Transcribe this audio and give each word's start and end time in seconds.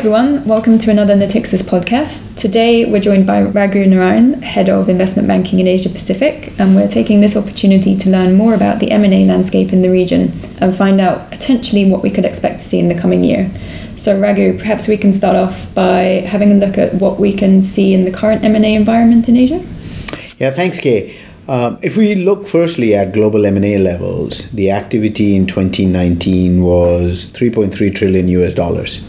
everyone, 0.00 0.46
welcome 0.46 0.78
to 0.78 0.90
another 0.90 1.14
Natixis 1.14 1.62
podcast. 1.62 2.34
Today 2.34 2.90
we're 2.90 3.02
joined 3.02 3.26
by 3.26 3.42
Raghu 3.42 3.84
Narayan, 3.84 4.40
Head 4.40 4.70
of 4.70 4.88
Investment 4.88 5.28
Banking 5.28 5.58
in 5.58 5.68
Asia 5.68 5.90
Pacific, 5.90 6.58
and 6.58 6.74
we're 6.74 6.88
taking 6.88 7.20
this 7.20 7.36
opportunity 7.36 7.98
to 7.98 8.08
learn 8.08 8.34
more 8.34 8.54
about 8.54 8.80
the 8.80 8.92
M&A 8.92 9.26
landscape 9.26 9.74
in 9.74 9.82
the 9.82 9.90
region 9.90 10.32
and 10.58 10.74
find 10.74 11.02
out 11.02 11.30
potentially 11.30 11.90
what 11.90 12.02
we 12.02 12.08
could 12.08 12.24
expect 12.24 12.60
to 12.60 12.64
see 12.64 12.78
in 12.78 12.88
the 12.88 12.98
coming 12.98 13.22
year. 13.22 13.50
So 13.96 14.18
Raghu, 14.18 14.56
perhaps 14.56 14.88
we 14.88 14.96
can 14.96 15.12
start 15.12 15.36
off 15.36 15.74
by 15.74 16.24
having 16.26 16.50
a 16.52 16.54
look 16.54 16.78
at 16.78 16.94
what 16.94 17.20
we 17.20 17.34
can 17.34 17.60
see 17.60 17.92
in 17.92 18.06
the 18.06 18.10
current 18.10 18.42
M&A 18.42 18.74
environment 18.74 19.28
in 19.28 19.36
Asia. 19.36 19.62
Yeah, 20.38 20.50
thanks, 20.50 20.78
Kay. 20.78 21.14
Um, 21.46 21.78
if 21.82 21.98
we 21.98 22.14
look 22.14 22.48
firstly 22.48 22.94
at 22.94 23.12
global 23.12 23.44
M&A 23.44 23.76
levels, 23.76 24.48
the 24.50 24.70
activity 24.70 25.36
in 25.36 25.46
2019 25.46 26.62
was 26.62 27.26
3.3 27.26 27.94
trillion 27.94 28.28
US 28.28 28.54
dollars 28.54 29.02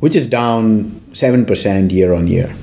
which 0.00 0.16
is 0.16 0.26
down 0.26 1.00
7% 1.12 1.92
year 1.92 2.12
on 2.12 2.26
year. 2.26 2.54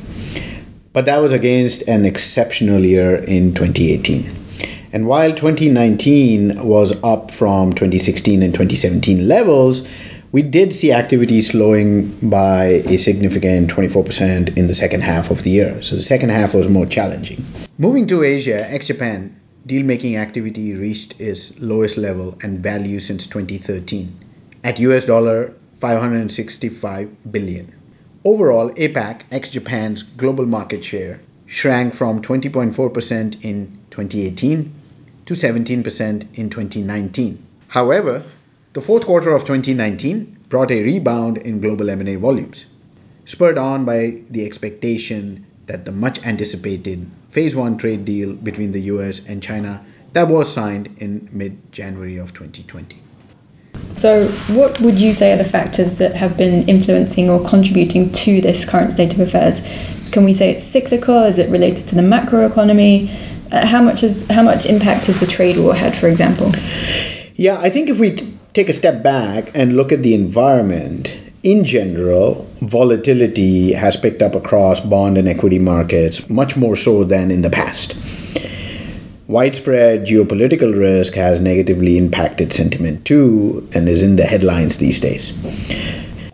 But 0.93 1.05
that 1.05 1.19
was 1.21 1.33
against 1.33 1.87
an 1.87 2.05
exceptional 2.05 2.79
year 2.79 3.15
in 3.15 3.53
2018. 3.53 4.45
And 4.93 5.07
while 5.07 5.31
2019 5.31 6.65
was 6.65 6.93
up 7.03 7.31
from 7.31 7.73
2016 7.73 8.41
and 8.41 8.53
2017 8.53 9.27
levels, 9.27 9.85
we 10.31 10.41
did 10.41 10.73
see 10.73 10.93
activity 10.93 11.41
slowing 11.41 12.07
by 12.29 12.83
a 12.87 12.97
significant 12.97 13.69
24% 13.71 14.57
in 14.57 14.67
the 14.67 14.75
second 14.75 15.01
half 15.01 15.31
of 15.31 15.43
the 15.43 15.49
year. 15.49 15.81
So 15.81 15.95
the 15.97 16.01
second 16.01 16.29
half 16.29 16.53
was 16.55 16.69
more 16.69 16.85
challenging. 16.85 17.43
Moving 17.77 18.07
to 18.07 18.23
Asia, 18.23 18.69
ex 18.71 18.87
Japan, 18.87 19.35
deal 19.65 19.83
making 19.83 20.15
activity 20.15 20.73
reached 20.73 21.19
its 21.19 21.59
lowest 21.59 21.97
level 21.97 22.37
and 22.41 22.59
value 22.59 22.99
since 22.99 23.27
2013 23.27 24.13
at 24.63 24.79
US 24.79 25.05
dollar 25.05 25.53
565 25.85 27.31
billion. 27.31 27.71
Overall, 28.23 28.71
APAC 28.71 29.21
ex 29.31 29.51
Japan's 29.51 30.01
global 30.01 30.47
market 30.47 30.83
share 30.83 31.19
shrank 31.45 31.93
from 31.93 32.23
20.4% 32.23 33.45
in 33.45 33.77
2018 33.91 34.73
to 35.27 35.33
17% 35.35 36.39
in 36.39 36.49
2019. 36.49 37.43
However, 37.67 38.23
the 38.73 38.81
fourth 38.81 39.05
quarter 39.05 39.29
of 39.35 39.43
2019 39.43 40.45
brought 40.49 40.71
a 40.71 40.81
rebound 40.81 41.37
in 41.37 41.61
global 41.61 41.91
M&A 41.91 42.15
volumes, 42.15 42.65
spurred 43.25 43.59
on 43.59 43.85
by 43.85 44.23
the 44.31 44.43
expectation 44.43 45.45
that 45.67 45.85
the 45.85 45.91
much 45.91 46.17
anticipated 46.25 47.05
phase 47.29 47.55
1 47.55 47.77
trade 47.77 48.05
deal 48.05 48.33
between 48.33 48.71
the 48.71 48.87
US 48.93 49.21
and 49.27 49.43
China 49.43 49.85
that 50.13 50.29
was 50.29 50.51
signed 50.51 50.95
in 50.97 51.29
mid 51.31 51.71
January 51.71 52.17
of 52.17 52.33
2020. 52.33 53.04
So, 53.97 54.27
what 54.27 54.79
would 54.81 54.99
you 54.99 55.13
say 55.13 55.33
are 55.33 55.37
the 55.37 55.45
factors 55.45 55.95
that 55.95 56.15
have 56.15 56.37
been 56.37 56.67
influencing 56.67 57.29
or 57.29 57.43
contributing 57.43 58.11
to 58.11 58.41
this 58.41 58.65
current 58.65 58.91
state 58.91 59.13
of 59.13 59.19
affairs? 59.21 59.61
Can 60.11 60.25
we 60.25 60.33
say 60.33 60.51
it's 60.51 60.65
cyclical? 60.65 61.23
Is 61.23 61.37
it 61.37 61.49
related 61.49 61.87
to 61.87 61.95
the 61.95 62.01
macroeconomy? 62.01 63.09
Uh, 63.51 63.65
how 63.65 63.81
much 63.81 64.03
is 64.03 64.27
how 64.27 64.43
much 64.43 64.65
impact 64.65 65.07
has 65.07 65.19
the 65.19 65.27
trade 65.27 65.57
war 65.57 65.73
had, 65.73 65.95
for 65.95 66.07
example? 66.07 66.51
Yeah, 67.35 67.57
I 67.59 67.69
think 67.69 67.89
if 67.89 67.99
we 67.99 68.15
t- 68.15 68.37
take 68.53 68.69
a 68.69 68.73
step 68.73 69.03
back 69.03 69.51
and 69.55 69.75
look 69.75 69.91
at 69.91 70.03
the 70.03 70.13
environment, 70.13 71.13
in 71.43 71.63
general, 71.63 72.47
volatility 72.59 73.73
has 73.73 73.97
picked 73.97 74.21
up 74.21 74.35
across 74.35 74.79
bond 74.79 75.17
and 75.17 75.27
equity 75.27 75.59
markets 75.59 76.27
much 76.29 76.57
more 76.57 76.75
so 76.75 77.03
than 77.03 77.29
in 77.29 77.41
the 77.41 77.49
past. 77.49 77.95
Widespread 79.27 80.05
geopolitical 80.05 80.77
risk 80.77 81.15
has 81.15 81.41
negatively 81.41 81.97
impacted 81.97 82.53
sentiment 82.53 83.05
too 83.05 83.67
and 83.73 83.89
is 83.89 84.03
in 84.03 84.17
the 84.17 84.25
headlines 84.25 84.77
these 84.77 84.99
days. 84.99 85.33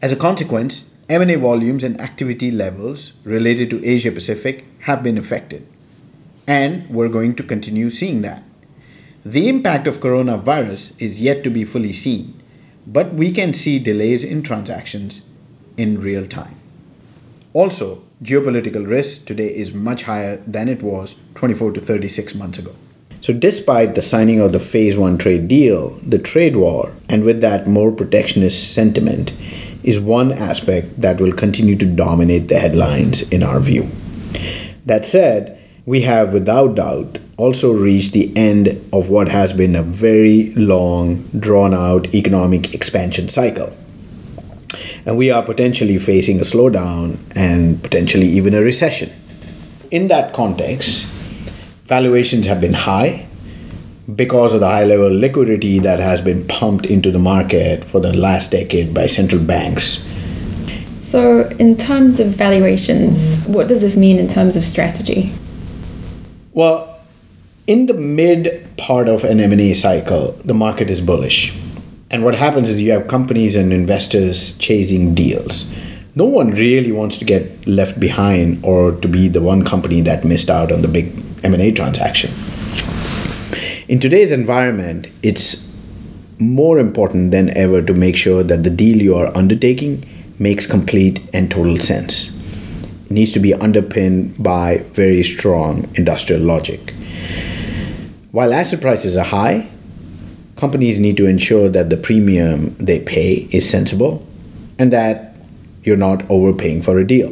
As 0.01 0.11
a 0.11 0.17
consequence, 0.17 0.83
M&A 1.07 1.35
volumes 1.35 1.85
and 1.85 2.01
activity 2.01 2.51
levels 2.51 3.13
related 3.23 3.69
to 3.69 3.85
Asia 3.85 4.11
Pacific 4.11 4.65
have 4.79 5.03
been 5.03 5.17
affected 5.17 5.65
and 6.47 6.89
we're 6.89 7.07
going 7.07 7.35
to 7.35 7.43
continue 7.43 7.89
seeing 7.89 8.23
that. 8.23 8.43
The 9.23 9.47
impact 9.47 9.87
of 9.87 9.99
coronavirus 9.99 10.93
is 10.99 11.21
yet 11.21 11.45
to 11.45 11.49
be 11.49 11.63
fully 11.63 11.93
seen, 11.93 12.41
but 12.85 13.13
we 13.13 13.31
can 13.31 13.53
see 13.53 13.79
delays 13.79 14.25
in 14.25 14.43
transactions 14.43 15.21
in 15.77 16.01
real 16.01 16.25
time. 16.25 16.60
Also, 17.53 18.01
geopolitical 18.23 18.87
risk 18.87 19.25
today 19.25 19.53
is 19.53 19.73
much 19.73 20.03
higher 20.03 20.41
than 20.47 20.69
it 20.69 20.81
was 20.81 21.15
24 21.35 21.73
to 21.73 21.81
36 21.81 22.35
months 22.35 22.59
ago. 22.59 22.71
So, 23.19 23.33
despite 23.33 23.93
the 23.93 24.01
signing 24.01 24.39
of 24.39 24.53
the 24.53 24.59
Phase 24.59 24.95
1 24.95 25.17
trade 25.17 25.49
deal, 25.49 25.89
the 26.07 26.17
trade 26.17 26.55
war, 26.55 26.93
and 27.09 27.25
with 27.25 27.41
that 27.41 27.67
more 27.67 27.91
protectionist 27.91 28.73
sentiment, 28.73 29.33
is 29.83 29.99
one 29.99 30.31
aspect 30.31 31.01
that 31.01 31.19
will 31.19 31.33
continue 31.33 31.75
to 31.75 31.85
dominate 31.85 32.47
the 32.47 32.57
headlines 32.57 33.21
in 33.21 33.43
our 33.43 33.59
view. 33.59 33.89
That 34.85 35.05
said, 35.05 35.59
we 35.85 36.01
have 36.01 36.31
without 36.31 36.75
doubt 36.75 37.17
also 37.35 37.73
reached 37.73 38.13
the 38.13 38.31
end 38.37 38.89
of 38.93 39.09
what 39.09 39.27
has 39.27 39.51
been 39.51 39.75
a 39.75 39.83
very 39.83 40.53
long, 40.55 41.29
drawn 41.37 41.73
out 41.73 42.15
economic 42.15 42.73
expansion 42.73 43.27
cycle 43.27 43.73
and 45.05 45.17
we 45.17 45.31
are 45.31 45.43
potentially 45.43 45.99
facing 45.99 46.39
a 46.39 46.43
slowdown 46.43 47.17
and 47.35 47.81
potentially 47.81 48.27
even 48.27 48.53
a 48.53 48.61
recession. 48.61 49.11
In 49.89 50.07
that 50.09 50.33
context, 50.33 51.05
valuations 51.85 52.45
have 52.47 52.61
been 52.61 52.73
high 52.73 53.27
because 54.15 54.53
of 54.53 54.59
the 54.59 54.67
high 54.67 54.85
level 54.85 55.09
liquidity 55.09 55.79
that 55.79 55.99
has 55.99 56.21
been 56.21 56.47
pumped 56.47 56.85
into 56.85 57.11
the 57.11 57.19
market 57.19 57.83
for 57.83 57.99
the 57.99 58.13
last 58.13 58.51
decade 58.51 58.93
by 58.93 59.07
central 59.07 59.41
banks. 59.41 60.05
So, 60.99 61.47
in 61.59 61.75
terms 61.77 62.19
of 62.19 62.27
valuations, 62.27 63.43
what 63.43 63.67
does 63.67 63.81
this 63.81 63.97
mean 63.97 64.17
in 64.17 64.27
terms 64.27 64.55
of 64.55 64.65
strategy? 64.65 65.33
Well, 66.53 66.99
in 67.67 67.85
the 67.85 67.93
mid 67.93 68.77
part 68.77 69.07
of 69.07 69.23
an 69.23 69.39
M&A 69.39 69.73
cycle, 69.73 70.31
the 70.45 70.53
market 70.53 70.89
is 70.89 71.01
bullish 71.01 71.53
and 72.11 72.25
what 72.25 72.35
happens 72.35 72.69
is 72.69 72.81
you 72.81 72.91
have 72.91 73.07
companies 73.07 73.55
and 73.55 73.71
investors 73.71 74.57
chasing 74.57 75.15
deals. 75.15 75.65
No 76.13 76.25
one 76.25 76.51
really 76.51 76.91
wants 76.91 77.19
to 77.19 77.25
get 77.25 77.65
left 77.65 77.97
behind 77.97 78.65
or 78.65 78.91
to 78.91 79.07
be 79.07 79.29
the 79.29 79.41
one 79.41 79.63
company 79.63 80.01
that 80.01 80.25
missed 80.25 80.49
out 80.49 80.73
on 80.73 80.81
the 80.81 80.89
big 80.89 81.13
M&A 81.41 81.71
transaction. 81.71 82.31
In 83.87 84.01
today's 84.01 84.31
environment, 84.31 85.07
it's 85.23 85.73
more 86.37 86.79
important 86.79 87.31
than 87.31 87.57
ever 87.57 87.81
to 87.81 87.93
make 87.93 88.17
sure 88.17 88.43
that 88.43 88.61
the 88.61 88.69
deal 88.69 89.01
you 89.01 89.15
are 89.15 89.35
undertaking 89.37 90.05
makes 90.37 90.67
complete 90.67 91.21
and 91.33 91.49
total 91.49 91.77
sense. 91.77 92.29
It 93.05 93.11
needs 93.11 93.31
to 93.33 93.39
be 93.39 93.53
underpinned 93.53 94.43
by 94.43 94.79
very 94.79 95.23
strong 95.23 95.89
industrial 95.95 96.41
logic. 96.41 96.93
While 98.31 98.53
asset 98.53 98.81
prices 98.81 99.15
are 99.15 99.23
high, 99.25 99.70
companies 100.61 100.99
need 100.99 101.17
to 101.17 101.25
ensure 101.25 101.69
that 101.69 101.89
the 101.89 101.97
premium 101.97 102.75
they 102.79 102.99
pay 102.99 103.33
is 103.33 103.67
sensible 103.67 104.23
and 104.77 104.93
that 104.93 105.35
you're 105.83 105.97
not 105.97 106.29
overpaying 106.29 106.83
for 106.83 106.99
a 106.99 107.05
deal, 107.05 107.29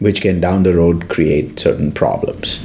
which 0.00 0.20
can 0.20 0.40
down 0.40 0.64
the 0.64 0.74
road 0.74 1.08
create 1.08 1.60
certain 1.60 1.92
problems. 1.92 2.58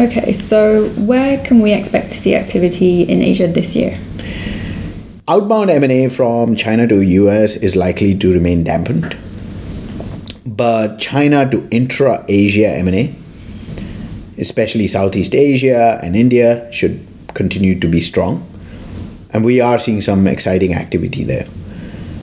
Okay, 0.00 0.32
so 0.32 0.88
where 1.10 1.36
can 1.44 1.60
we 1.60 1.74
expect 1.74 2.12
to 2.12 2.16
see 2.16 2.34
activity 2.34 3.02
in 3.02 3.20
Asia 3.20 3.46
this 3.46 3.76
year? 3.76 3.98
Outbound 5.28 5.68
M&A 5.68 6.08
from 6.08 6.56
China 6.56 6.88
to 6.88 7.02
US 7.02 7.56
is 7.56 7.76
likely 7.76 8.14
to 8.20 8.32
remain 8.32 8.64
dampened. 8.64 9.14
But 10.46 10.96
China 10.98 11.46
to 11.50 11.68
intra-Asia 11.70 12.68
M&A, 12.68 13.14
especially 14.38 14.86
Southeast 14.86 15.34
Asia 15.34 16.00
and 16.02 16.16
India, 16.16 16.72
should 16.72 17.06
continue 17.34 17.78
to 17.80 17.86
be 17.86 18.00
strong 18.00 18.49
and 19.32 19.44
we 19.44 19.60
are 19.60 19.78
seeing 19.78 20.00
some 20.00 20.26
exciting 20.26 20.74
activity 20.74 21.24
there. 21.24 21.46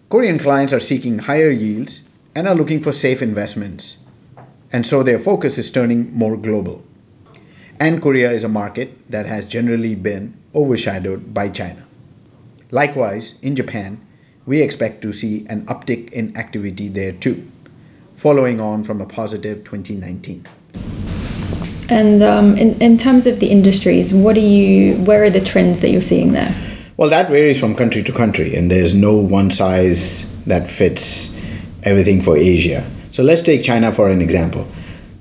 Korean 0.10 0.40
clients 0.40 0.74
are 0.74 0.80
seeking 0.80 1.20
higher 1.20 1.52
yields 1.52 2.02
and 2.36 2.48
are 2.48 2.56
looking 2.56 2.82
for 2.82 2.92
safe 2.92 3.22
investments, 3.22 3.98
and 4.72 4.86
so 4.86 5.04
their 5.04 5.20
focus 5.20 5.58
is 5.58 5.72
turning 5.72 6.14
more 6.14 6.38
global. 6.38 6.84
And 7.80 8.02
Korea 8.02 8.32
is 8.32 8.44
a 8.44 8.50
market 8.50 9.12
that 9.12 9.26
has 9.26 9.46
generally 9.46 9.96
been 9.96 10.34
overshadowed 10.56 11.34
by 11.34 11.50
China. 11.50 11.84
Likewise, 12.72 13.36
in 13.42 13.56
Japan, 13.56 14.00
we 14.46 14.62
expect 14.62 15.02
to 15.04 15.14
see 15.14 15.46
an 15.50 15.66
uptick 15.68 16.12
in 16.12 16.38
activity 16.38 16.88
there 16.88 17.12
too, 17.12 17.46
following 18.16 18.60
on 18.60 18.84
from 18.84 19.02
a 19.02 19.06
positive 19.06 19.64
2019. 19.64 20.46
And 21.90 22.24
um, 22.24 22.58
in, 22.58 22.82
in 22.82 22.98
terms 22.98 23.28
of 23.28 23.40
the 23.40 23.48
industries, 23.48 24.14
what 24.14 24.36
are 24.36 24.42
you? 24.42 24.96
Where 24.96 25.24
are 25.24 25.30
the 25.30 25.40
trends 25.40 25.80
that 25.80 25.90
you're 25.90 26.02
seeing 26.02 26.34
there? 26.34 26.54
Well, 26.98 27.12
that 27.12 27.30
varies 27.30 27.60
from 27.60 27.76
country 27.76 28.02
to 28.02 28.12
country, 28.12 28.56
and 28.56 28.72
there's 28.72 28.96
no 28.96 29.18
one 29.18 29.52
size 29.52 30.26
that 30.48 30.68
fits 30.68 31.32
everything 31.84 32.24
for 32.24 32.36
Asia. 32.36 32.84
So 33.12 33.22
let's 33.22 33.44
take 33.44 33.62
China 33.62 33.92
for 33.94 34.10
an 34.10 34.20
example. 34.20 34.68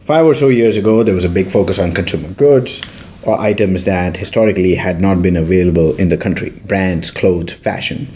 Five 0.07 0.25
or 0.25 0.33
so 0.33 0.49
years 0.49 0.79
ago, 0.79 1.03
there 1.03 1.15
was 1.15 1.25
a 1.25 1.29
big 1.29 1.51
focus 1.51 1.79
on 1.79 1.93
consumer 1.93 2.31
goods. 2.31 2.81
or 3.23 3.41
items 3.41 3.85
that 3.85 4.17
historically 4.17 4.77
had 4.77 5.01
not 5.01 5.21
been 5.21 5.37
available 5.37 5.97
in 5.97 6.09
the 6.09 6.17
country 6.17 6.51
brands, 6.51 7.11
clothes, 7.11 7.53
fashion. 7.53 8.07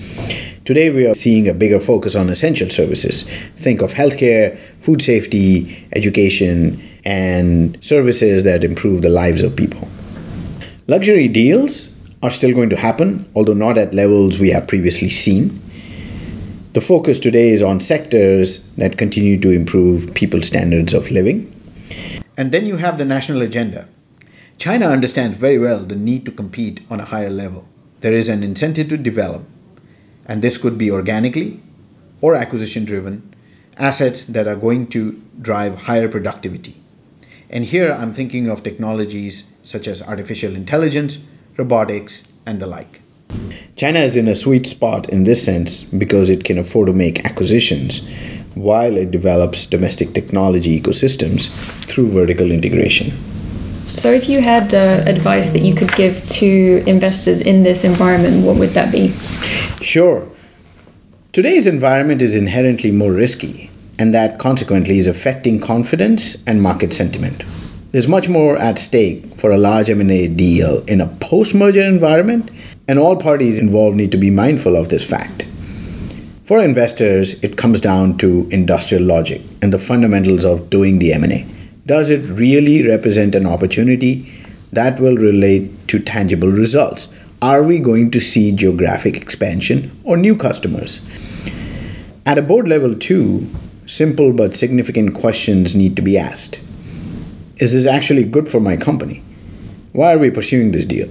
Today, 0.64 0.90
we 0.90 1.06
are 1.06 1.16
seeing 1.16 1.48
a 1.48 1.52
bigger 1.52 1.80
focus 1.80 2.14
on 2.14 2.30
essential 2.30 2.70
services. 2.70 3.24
Think 3.56 3.82
of 3.82 3.92
healthcare, 3.92 4.58
food 4.80 5.02
safety, 5.02 5.84
education, 5.92 6.80
and 7.04 7.82
services 7.82 8.44
that 8.44 8.62
improve 8.62 9.02
the 9.02 9.08
lives 9.08 9.42
of 9.42 9.56
people. 9.56 9.88
Luxury 10.86 11.26
deals 11.26 11.89
are 12.22 12.30
still 12.30 12.54
going 12.54 12.70
to 12.70 12.76
happen, 12.76 13.30
although 13.34 13.54
not 13.54 13.78
at 13.78 13.94
levels 13.94 14.38
we 14.38 14.50
have 14.50 14.68
previously 14.68 15.10
seen. 15.10 15.60
The 16.72 16.80
focus 16.80 17.18
today 17.18 17.50
is 17.50 17.62
on 17.62 17.80
sectors 17.80 18.58
that 18.76 18.98
continue 18.98 19.40
to 19.40 19.50
improve 19.50 20.14
people's 20.14 20.46
standards 20.46 20.94
of 20.94 21.10
living. 21.10 21.52
And 22.36 22.52
then 22.52 22.66
you 22.66 22.76
have 22.76 22.98
the 22.98 23.04
national 23.04 23.42
agenda. 23.42 23.88
China 24.58 24.88
understands 24.88 25.36
very 25.36 25.58
well 25.58 25.80
the 25.80 25.96
need 25.96 26.26
to 26.26 26.30
compete 26.30 26.84
on 26.90 27.00
a 27.00 27.04
higher 27.04 27.30
level. 27.30 27.66
There 28.00 28.12
is 28.12 28.28
an 28.28 28.42
incentive 28.42 28.90
to 28.90 28.96
develop, 28.96 29.42
and 30.26 30.42
this 30.42 30.58
could 30.58 30.78
be 30.78 30.90
organically 30.90 31.60
or 32.20 32.34
acquisition 32.34 32.84
driven, 32.84 33.34
assets 33.76 34.24
that 34.24 34.46
are 34.46 34.56
going 34.56 34.86
to 34.88 35.20
drive 35.40 35.76
higher 35.76 36.08
productivity. 36.08 36.76
And 37.48 37.64
here 37.64 37.90
I'm 37.90 38.12
thinking 38.12 38.48
of 38.48 38.62
technologies 38.62 39.44
such 39.62 39.88
as 39.88 40.02
artificial 40.02 40.54
intelligence, 40.54 41.18
robotics, 41.60 42.24
and 42.46 42.60
the 42.60 42.66
like. 42.66 43.00
China 43.76 44.00
is 44.00 44.16
in 44.16 44.28
a 44.28 44.34
sweet 44.34 44.66
spot 44.66 45.10
in 45.10 45.24
this 45.24 45.44
sense 45.44 45.82
because 45.82 46.30
it 46.30 46.44
can 46.44 46.58
afford 46.58 46.88
to 46.88 46.92
make 46.92 47.24
acquisitions 47.24 48.02
while 48.54 48.96
it 48.96 49.10
develops 49.10 49.66
domestic 49.66 50.12
technology 50.12 50.80
ecosystems 50.80 51.48
through 51.86 52.10
vertical 52.10 52.50
integration. 52.50 53.12
So, 53.96 54.10
if 54.10 54.28
you 54.28 54.40
had 54.40 54.74
uh, 54.74 55.02
advice 55.06 55.50
that 55.50 55.62
you 55.62 55.74
could 55.74 55.92
give 55.94 56.26
to 56.40 56.82
investors 56.86 57.40
in 57.40 57.62
this 57.62 57.84
environment, 57.84 58.44
what 58.46 58.56
would 58.56 58.70
that 58.70 58.90
be? 58.92 59.12
Sure. 59.82 60.26
Today's 61.32 61.66
environment 61.66 62.22
is 62.22 62.34
inherently 62.34 62.90
more 62.90 63.12
risky, 63.12 63.70
and 63.98 64.14
that 64.14 64.38
consequently 64.38 64.98
is 64.98 65.06
affecting 65.06 65.60
confidence 65.60 66.36
and 66.46 66.62
market 66.62 66.92
sentiment. 66.92 67.44
There's 67.92 68.06
much 68.06 68.28
more 68.28 68.56
at 68.56 68.78
stake 68.78 69.34
for 69.38 69.50
a 69.50 69.58
large 69.58 69.90
M&A 69.90 70.28
deal 70.28 70.84
in 70.86 71.00
a 71.00 71.08
post-merger 71.08 71.82
environment, 71.82 72.48
and 72.86 73.00
all 73.00 73.16
parties 73.16 73.58
involved 73.58 73.96
need 73.96 74.12
to 74.12 74.16
be 74.16 74.30
mindful 74.30 74.76
of 74.76 74.88
this 74.88 75.04
fact. 75.04 75.44
For 76.44 76.62
investors, 76.62 77.42
it 77.42 77.56
comes 77.56 77.80
down 77.80 78.18
to 78.18 78.48
industrial 78.52 79.02
logic 79.02 79.42
and 79.60 79.72
the 79.72 79.78
fundamentals 79.80 80.44
of 80.44 80.70
doing 80.70 81.00
the 81.00 81.12
M&A. 81.14 81.44
Does 81.84 82.10
it 82.10 82.26
really 82.26 82.86
represent 82.86 83.34
an 83.34 83.46
opportunity 83.46 84.32
that 84.72 85.00
will 85.00 85.16
relate 85.16 85.88
to 85.88 85.98
tangible 85.98 86.50
results? 86.50 87.08
Are 87.42 87.64
we 87.64 87.80
going 87.80 88.12
to 88.12 88.20
see 88.20 88.52
geographic 88.52 89.16
expansion 89.16 89.90
or 90.04 90.16
new 90.16 90.36
customers? 90.36 91.00
At 92.24 92.38
a 92.38 92.42
board 92.42 92.68
level, 92.68 92.94
too, 92.94 93.48
simple 93.86 94.32
but 94.32 94.54
significant 94.54 95.14
questions 95.14 95.74
need 95.74 95.96
to 95.96 96.02
be 96.02 96.18
asked. 96.18 96.60
Is 97.60 97.74
this 97.74 97.84
actually 97.84 98.24
good 98.24 98.48
for 98.48 98.58
my 98.58 98.78
company? 98.78 99.22
Why 99.92 100.14
are 100.14 100.18
we 100.18 100.30
pursuing 100.30 100.72
this 100.72 100.86
deal? 100.86 101.10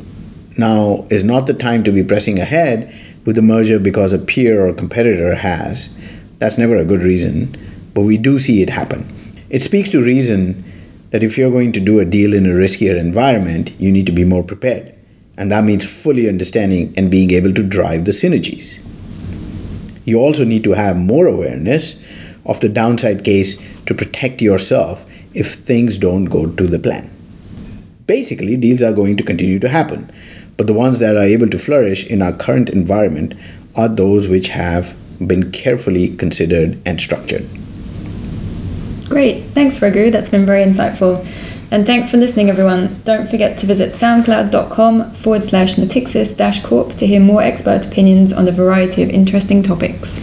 Now 0.57 1.06
is 1.12 1.24
not 1.24 1.46
the 1.46 1.54
time 1.54 1.84
to 1.84 1.92
be 1.92 2.04
pressing 2.04 2.40
ahead 2.40 2.92
with 3.24 3.36
the 3.36 3.44
merger 3.44 3.78
because 3.78 4.13
a 4.13 4.18
peer 4.18 4.66
or 4.66 4.74
competitor 4.74 5.36
has. 5.36 5.96
That's 6.40 6.57
never 6.57 6.75
a 6.75 6.86
good 6.86 7.04
reason, 7.04 7.56
but 7.94 8.01
we 8.01 8.18
do 8.18 8.40
see 8.40 8.63
it 8.63 8.69
happen. 8.72 9.07
It 9.51 9.62
speaks 9.62 9.92
to 9.92 10.01
reason 10.01 10.63
that 11.12 11.22
if 11.22 11.38
you're 11.38 11.51
going 11.51 11.74
to 11.74 11.80
do 11.80 12.00
a 12.00 12.06
deal 12.06 12.34
in 12.34 12.48
a 12.48 12.56
riskier 12.56 12.98
environment, 12.98 13.69
you 13.80 13.92
need 13.92 14.07
to 14.07 14.12
be 14.12 14.25
more 14.25 14.44
prepared. 14.44 14.92
And 15.38 15.52
that 15.52 15.66
means 15.66 15.86
fully 15.86 16.28
understanding 16.28 16.95
and 16.98 17.12
being 17.12 17.30
able 17.30 17.54
to 17.54 17.62
drive 17.62 18.06
the 18.06 18.12
synergies. 18.12 18.80
You 20.04 20.18
also 20.18 20.45
need 20.45 20.63
to 20.63 20.72
have 20.72 20.98
more 20.98 21.28
awareness 21.28 22.04
of 22.44 22.60
the 22.60 22.69
downside 22.69 23.24
case 23.24 23.62
to 23.86 23.94
protect 23.94 24.42
yourself 24.42 25.06
if 25.34 25.54
things 25.56 25.98
don't 25.98 26.26
go 26.26 26.46
to 26.46 26.68
the 26.68 26.80
plan. 26.80 27.10
Basically, 28.08 28.58
deals 28.58 28.81
are 28.81 28.94
going 28.94 29.18
to 29.18 29.24
continue 29.24 29.60
to 29.60 29.70
happen, 29.70 30.12
but 30.58 30.68
the 30.68 30.74
ones 30.74 31.00
that 31.00 31.16
are 31.16 31.24
able 31.24 31.50
to 31.50 31.60
flourish 31.60 32.06
in 32.06 32.22
our 32.22 32.34
current 32.34 32.70
environment 32.70 33.36
are 33.76 33.88
those 33.88 34.28
which 34.28 34.48
have 34.50 34.96
been 35.26 35.52
carefully 35.52 36.16
considered 36.16 36.78
and 36.86 37.00
structured. 37.00 37.48
Great, 39.08 39.44
thanks 39.54 39.81
Raghu, 39.81 40.12
that's 40.12 40.30
been 40.30 40.46
very 40.46 40.64
insightful. 40.64 41.26
And 41.72 41.86
thanks 41.86 42.10
for 42.10 42.18
listening, 42.18 42.50
everyone. 42.50 43.00
Don't 43.06 43.30
forget 43.30 43.60
to 43.60 43.68
visit 43.68 43.94
soundcloud.com 43.94 45.12
forward 45.14 45.44
slash 45.44 45.76
Natixis 45.76 46.64
corp 46.64 46.94
to 46.96 47.06
hear 47.06 47.20
more 47.20 47.44
expert 47.44 47.86
opinions 47.86 48.34
on 48.34 48.48
a 48.48 48.52
variety 48.52 49.04
of 49.04 49.10
interesting 49.10 49.62
topics. 49.62 50.20